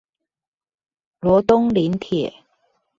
[1.19, 2.33] 羅東林鐵